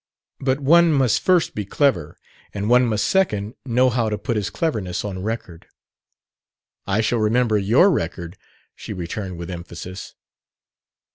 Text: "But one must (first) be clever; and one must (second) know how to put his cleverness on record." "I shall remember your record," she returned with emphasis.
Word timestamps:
"But 0.39 0.59
one 0.59 0.91
must 0.91 1.19
(first) 1.19 1.53
be 1.53 1.63
clever; 1.63 2.17
and 2.55 2.71
one 2.71 2.87
must 2.87 3.07
(second) 3.07 3.53
know 3.67 3.91
how 3.91 4.09
to 4.09 4.17
put 4.17 4.35
his 4.35 4.49
cleverness 4.49 5.05
on 5.05 5.21
record." 5.21 5.67
"I 6.87 7.01
shall 7.01 7.19
remember 7.19 7.59
your 7.59 7.91
record," 7.91 8.35
she 8.75 8.93
returned 8.93 9.37
with 9.37 9.51
emphasis. 9.51 10.15